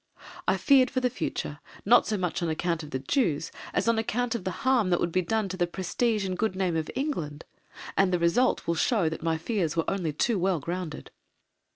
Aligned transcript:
I 0.47 0.57
feared 0.57 0.89
for 0.89 0.99
the 0.99 1.11
future, 1.11 1.59
not 1.85 2.07
so 2.07 2.17
much 2.17 2.41
on 2.41 2.49
account 2.49 2.81
of 2.81 2.89
the 2.89 2.97
Jews, 2.97 3.51
as 3.71 3.87
on 3.87 3.99
account 3.99 4.33
of 4.33 4.45
the 4.45 4.49
harm 4.65 4.89
that 4.89 4.99
would 4.99 5.11
be 5.11 5.21
done 5.21 5.47
to 5.49 5.57
the 5.57 5.67
prestige 5.67 6.25
and 6.25 6.35
good 6.35 6.55
name 6.55 6.75
of 6.75 6.89
England, 6.95 7.45
and 7.95 8.11
the 8.11 8.17
result 8.17 8.65
will 8.65 8.73
show 8.73 9.09
that 9.09 9.21
my 9.21 9.37
fears 9.37 9.75
were 9.77 9.87
only 9.87 10.11
too 10.11 10.39
well 10.39 10.59
grounded. 10.59 11.11